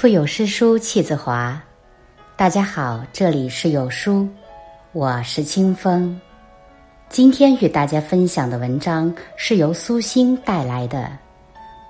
[0.00, 1.62] 腹有诗书气自华。
[2.34, 4.26] 大家好，这里是有书，
[4.92, 6.18] 我是清风。
[7.10, 11.12] 今天与大家分享的文章是由苏欣带来的。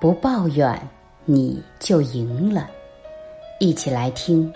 [0.01, 0.77] 不抱怨，
[1.25, 2.69] 你就赢了。
[3.61, 4.53] 一起来听。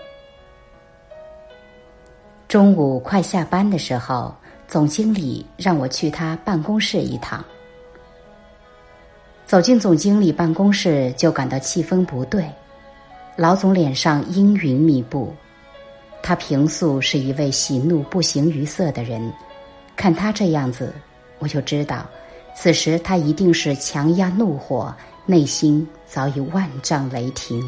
[2.49, 4.35] 中午快下班的时候，
[4.67, 7.41] 总经理让我去他办公室一趟。
[9.45, 12.45] 走进总经理办公室，就感到气氛不对。
[13.37, 15.35] 老总脸上阴云密布，
[16.23, 19.33] 他平素是一位喜怒不形于色的人，
[19.93, 20.93] 看他这样子，
[21.39, 22.05] 我就知道，
[22.55, 24.95] 此时他一定是强压怒火，
[25.25, 27.61] 内心早已万丈雷霆。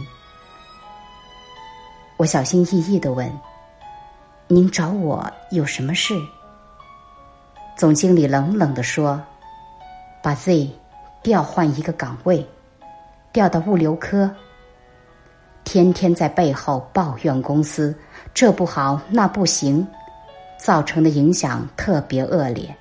[2.16, 3.30] 我小心翼翼的问
[4.48, 6.16] ：“您找我有什么事？”
[7.76, 9.22] 总经理冷冷的说
[10.24, 10.70] ：“把 Z
[11.22, 12.48] 调换一个岗位，
[13.34, 14.34] 调到物流科。”
[15.68, 17.94] 天天在背后抱怨公司
[18.34, 19.86] 这不好那不行，
[20.58, 22.74] 造成的影响特别恶劣，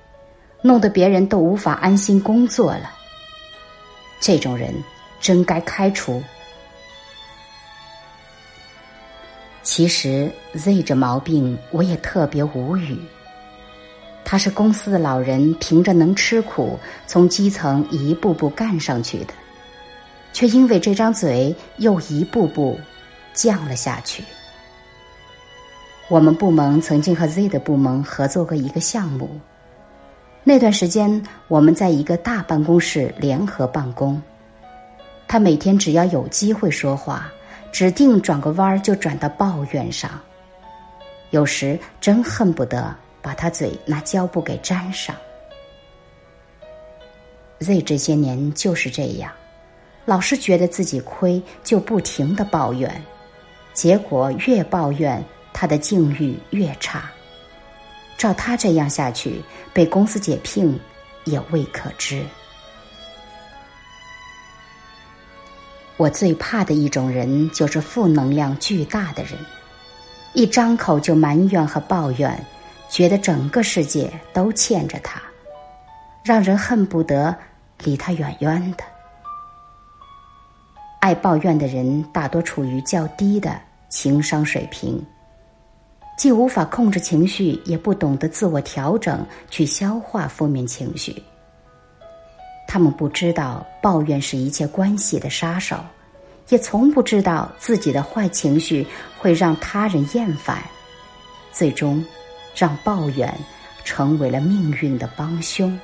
[0.61, 2.89] 弄得别人都无法安心工作了。
[4.21, 4.73] 这种人
[5.19, 6.23] 真该开除。
[9.63, 12.97] 其实 Z 这毛病我也特别无语。
[14.23, 19.33] 他是公司的老人，凭着能吃苦，从基层一步步干上去的。
[20.33, 22.79] 却因为这张嘴，又一步步
[23.33, 24.23] 降了下去。
[26.09, 29.29] 我们部门曾经和 Z 的部门合作过一个项目，
[30.43, 34.21] 那段时间我们在一个大办公室联合办公。
[35.27, 37.29] 他每天只要有机会说话，
[37.71, 40.09] 指定转个弯儿就转到抱怨上，
[41.31, 45.13] 有时真恨不得把他嘴拿胶布给粘上。
[47.59, 49.29] Z 这些年就是这样。
[50.07, 53.03] 老是觉得自己亏，就不停的抱怨，
[53.73, 57.11] 结果越抱怨，他的境遇越差。
[58.17, 59.41] 照他这样下去，
[59.73, 60.79] 被公司解聘
[61.25, 62.23] 也未可知。
[65.97, 69.33] 我最怕的一种人，就是负能量巨大的人，
[70.31, 72.45] 一张口就埋怨和抱怨，
[72.89, 75.21] 觉得整个世界都欠着他，
[76.23, 77.35] 让人恨不得
[77.83, 78.85] 离他远远的。
[81.07, 83.57] 爱抱怨的人大多处于较低的
[83.87, 85.01] 情商水平，
[86.17, 91.15] 既无法控制情绪，也不懂得自我调整去消化负面情绪。
[92.67, 95.77] 他们不知道抱怨是一切关系的杀手，
[96.49, 98.85] 也从不知道自己的坏情绪
[99.17, 100.61] 会让他人厌烦，
[101.53, 102.03] 最终
[102.53, 103.33] 让抱怨
[103.85, 105.79] 成为了命运的帮凶。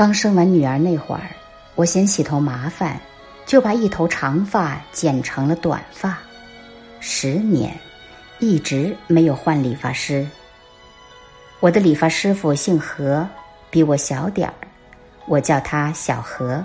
[0.00, 1.28] 刚生完女儿那会儿，
[1.74, 2.98] 我嫌洗头麻烦，
[3.44, 6.16] 就把一头长发剪成了短发。
[7.00, 7.78] 十年，
[8.38, 10.26] 一直没有换理发师。
[11.60, 13.28] 我的理发师傅姓何，
[13.68, 14.54] 比我小点儿，
[15.26, 16.64] 我叫他小何。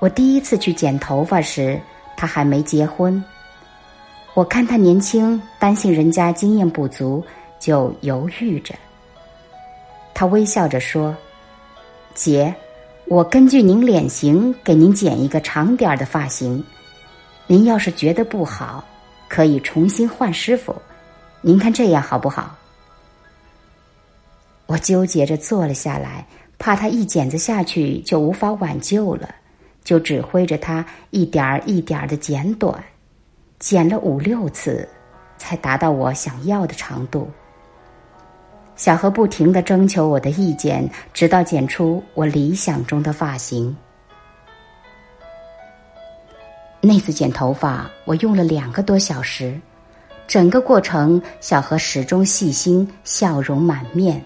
[0.00, 1.80] 我第一次去剪头发时，
[2.16, 3.22] 他还没结婚。
[4.34, 7.24] 我看他年轻，担心人家经验不足，
[7.60, 8.74] 就犹豫着。
[10.12, 11.14] 他微笑着说。
[12.14, 12.54] 姐，
[13.06, 16.64] 我根据您脸型给您剪一个长点儿的发型。
[17.48, 18.84] 您要是觉得不好，
[19.28, 20.74] 可以重新换师傅。
[21.40, 22.56] 您看这样好不好？
[24.66, 26.24] 我纠结着坐了下来，
[26.56, 29.28] 怕他一剪子下去就无法挽救了，
[29.82, 32.82] 就指挥着他一点儿一点儿的剪短，
[33.58, 34.88] 剪了五六次，
[35.36, 37.28] 才达到我想要的长度。
[38.76, 43.74] 小何不停的征求我的意见，直到剪出我理想中的发型。
[46.80, 49.58] 那次剪头发，我用了两个多小时，
[50.26, 54.22] 整个过程，小何始终细心，笑容满面，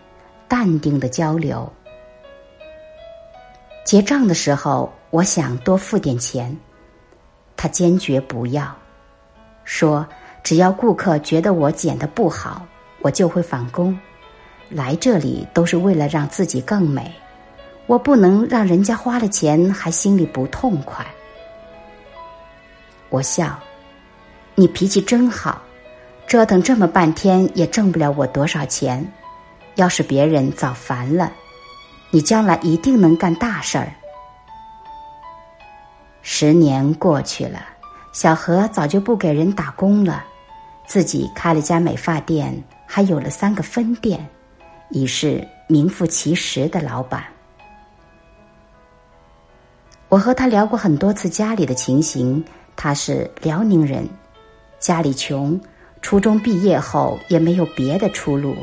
[0.48, 1.70] 淡定的交流。
[3.84, 6.56] 结账的时候，我想多付点钱，
[7.56, 8.74] 他坚决不要，
[9.65, 10.06] 说
[10.42, 12.66] 只要顾客觉得我剪的不好，
[13.03, 13.97] 我就会返工。
[14.68, 17.10] 来这里都是为了让自己更美，
[17.86, 21.06] 我不能让人家花了钱还心里不痛快。
[23.09, 23.59] 我笑，
[24.54, 25.62] 你脾气真好，
[26.26, 29.06] 折腾这么半天也挣不了我多少钱。
[29.76, 31.32] 要是别人早烦了，
[32.10, 33.91] 你将来一定能干大事儿。
[36.21, 37.60] 十年过去了，
[38.12, 40.24] 小何早就不给人打工了，
[40.84, 44.28] 自己开了家美发店，还有了三个分店。
[44.90, 47.24] 已是名副其实的老板。
[50.08, 52.42] 我和他聊过很多次家里的情形，
[52.76, 54.08] 他是辽宁人，
[54.78, 55.60] 家里穷，
[56.00, 58.56] 初中毕业后也没有别的出路，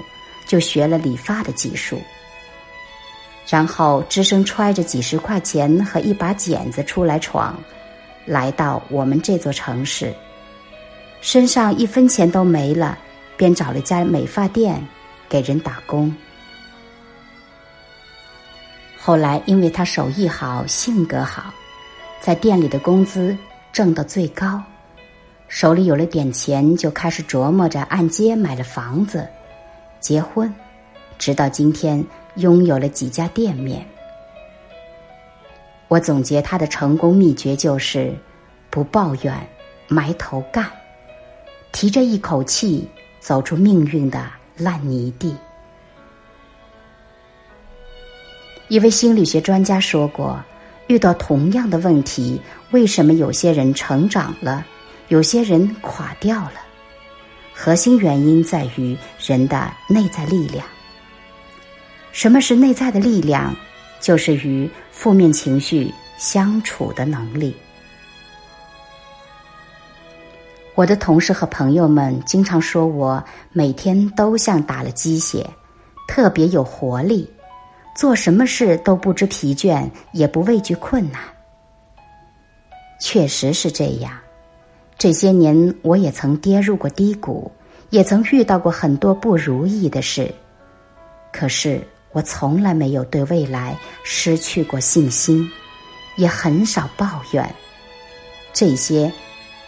[0.47, 1.99] 就学了理发的技术。
[3.47, 7.55] 然后只身揣着几十块钱和一把剪子出来闯，
[8.25, 10.11] 来到我们这座城市，
[11.21, 12.97] 身上一分钱都没了，
[13.37, 14.83] 便找了家美发店
[15.29, 16.13] 给人打工。
[18.97, 21.53] 后来因为他手艺好、性格好，
[22.19, 23.37] 在店里的工资
[23.71, 24.61] 挣得最高，
[25.47, 29.27] 手里有了点钱，就开始琢磨着按揭买了房子、
[29.99, 30.53] 结婚，
[31.17, 32.05] 直到今天。
[32.35, 33.87] 拥有了几家店面，
[35.87, 38.13] 我总结他的成功秘诀就是
[38.69, 39.33] 不抱怨，
[39.87, 40.69] 埋头干，
[41.71, 42.89] 提着一口气
[43.21, 45.35] 走出命运的烂泥地。
[48.67, 50.43] 一位心理学专家说过，
[50.87, 52.41] 遇到同样的问题，
[52.71, 54.65] 为什么有些人成长了，
[55.09, 56.61] 有些人垮掉了？
[57.53, 60.65] 核心原因在于人的内在力量。
[62.11, 63.55] 什么是内在的力量？
[64.01, 67.55] 就是与负面情绪相处的能力。
[70.75, 75.49] 我的同事和朋友们经常说我每天都像打了鸡血，
[76.07, 77.29] 特别有活力，
[77.95, 81.21] 做什么事都不知疲倦，也不畏惧困难。
[82.99, 84.11] 确实是这样。
[84.97, 87.51] 这些年，我也曾跌入过低谷，
[87.89, 90.33] 也曾遇到过很多不如意的事，
[91.31, 91.81] 可是。
[92.11, 95.51] 我从来没有对未来失去过信心，
[96.15, 97.55] 也很少抱怨。
[98.53, 99.11] 这些，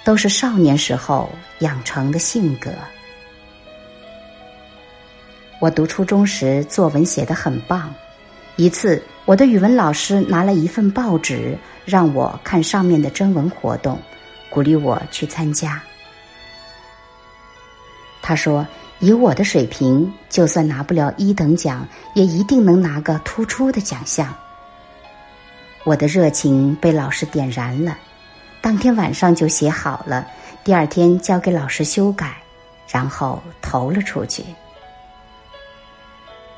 [0.08, 2.72] 都是少年时候养成的性格。
[5.60, 7.94] 我读初中时作文写得很棒，
[8.56, 14.00] 一次我的语文老师拿了一份报纸让我看上面的征文活动，
[14.50, 15.84] 鼓励我去参加。
[18.22, 18.66] 他说。
[19.00, 24.34] 以我的水平，就算拿不了一等奖，也一定能拿个突出的奖项。
[25.84, 27.96] 我的热情被老师点燃了，
[28.62, 30.28] 当天晚上就写好了，
[30.64, 32.36] 第二天交给老师修改，
[32.88, 34.44] 然后投了出去。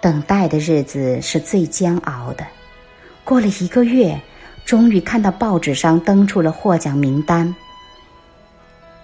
[0.02, 2.46] 等待的日子是最煎熬的，
[3.24, 4.20] 过了一个月，
[4.66, 7.54] 终于看到报纸上登出了获奖名单。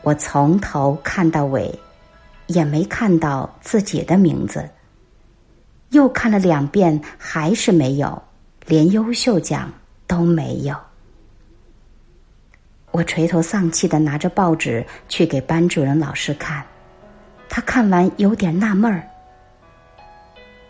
[0.02, 1.74] 我从头看到尾。
[2.48, 4.70] 也没看到自己的名字，
[5.90, 8.22] 又看了两遍，还是没有，
[8.68, 9.74] 连优秀奖
[10.06, 10.76] 都没有。
[12.96, 16.66] 我垂头丧气的拿着报纸去给班主任老师看，
[17.50, 19.06] 他看完有点纳闷儿。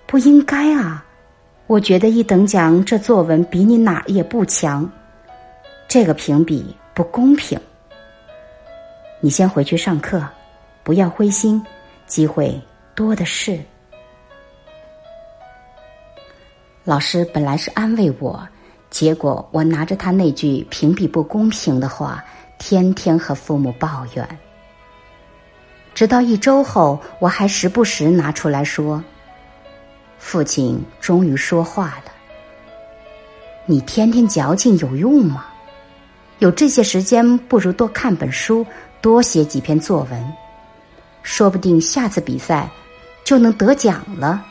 [0.07, 1.05] 不应该啊，
[1.67, 4.91] 我觉得一等奖这作文比你哪儿也不强，
[5.87, 7.59] 这个评比不公平。
[9.19, 10.27] 你先回去上课。
[10.83, 11.63] 不要灰心，
[12.07, 12.59] 机会
[12.95, 13.59] 多的是。
[16.83, 18.47] 老师本来是安慰我，
[18.95, 22.23] 结果我拿着他那句评比不公平的话，
[22.57, 24.25] 天天和父母抱怨。
[25.93, 29.03] 直到一周后，我还时不时拿出来说
[30.17, 32.13] ：“父亲终于说话了，
[33.65, 35.47] 你天天矫情有用吗？
[36.39, 38.65] 有这些时间，不如多看本书，
[39.01, 40.33] 多写几篇作文。”
[41.21, 42.69] 说不定下次比赛
[43.25, 44.45] 就能得奖了。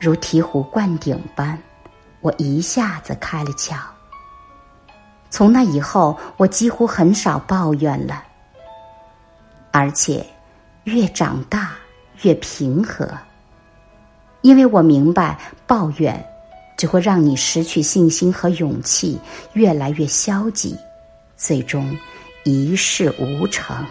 [0.00, 1.56] 如醍醐灌顶般，
[2.22, 3.76] 我一下子开了窍。
[5.28, 8.24] 从那以后，我几乎很少抱怨了，
[9.70, 10.24] 而且
[10.84, 11.72] 越长大
[12.22, 13.08] 越平和，
[14.42, 16.24] 因为我明白抱怨
[16.76, 19.18] 只会让你失去信心和勇气，
[19.54, 20.76] 越来越消极，
[21.36, 21.96] 最终
[22.44, 23.84] 一事无成。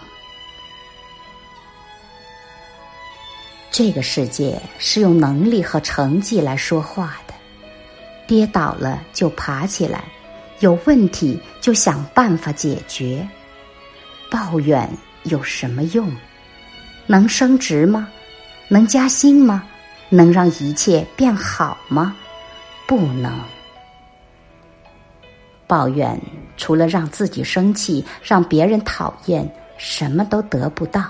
[3.71, 7.30] 这个世界是用能力和成绩来说话的，
[8.31, 10.05] 跌倒了就爬起来，
[10.61, 13.27] 有问题就想办法解决。
[14.29, 14.89] 抱怨
[15.23, 16.09] 有什么用？
[17.07, 18.07] 能升职吗？
[18.69, 19.65] 能加薪吗？
[20.07, 22.15] 能让一切变好吗？
[22.87, 23.37] 不能。
[25.67, 26.17] 抱怨
[26.55, 29.45] 除了让自己生气，让别人讨厌，
[29.77, 31.03] 什么都得不到，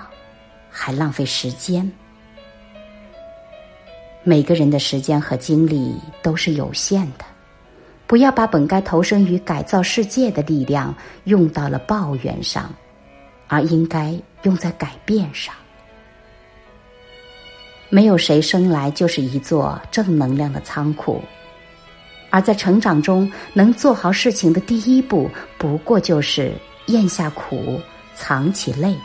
[0.68, 1.88] 还浪费时间。
[4.24, 7.24] 每个人的时间和精力都是有限的，
[8.06, 12.72] 不要把本该投身于改造世界的力量用到了抱怨上，
[13.48, 15.54] 而应该用在改变上。
[17.88, 21.20] 没有谁生来就是一座正能量的仓库，
[22.30, 26.54] 而在成长中，能做好事情的第一步，不过就是
[26.86, 27.80] 咽下苦，
[28.14, 28.96] 藏起泪，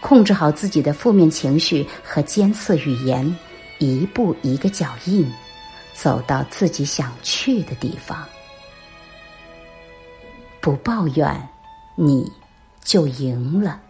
[0.00, 3.36] 控制好自己的负面情绪和尖刺语言，
[3.78, 5.32] 一步一个脚印，
[5.94, 8.26] 走到自己想去的地方。
[10.60, 11.48] 不抱怨，
[11.96, 12.30] 你
[12.82, 13.80] 就赢了。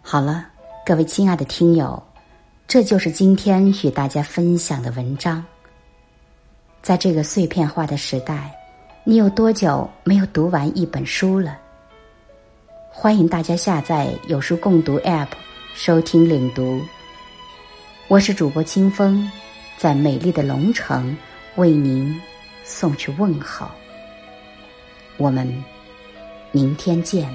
[0.00, 0.46] 好了，
[0.86, 2.02] 各位亲爱的听友。
[2.66, 5.44] 这就是今天与大家分享的文章。
[6.82, 8.50] 在这个碎片化的时代，
[9.04, 11.58] 你有多久没有读完一本书了？
[12.96, 15.26] 欢迎大家下载有书共读 App，
[15.74, 16.80] 收听领读。
[18.06, 19.28] 我是主播清风，
[19.76, 21.14] 在美丽的龙城
[21.56, 22.18] 为您
[22.62, 23.68] 送去问候。
[25.16, 25.52] 我们
[26.52, 27.28] 明天见。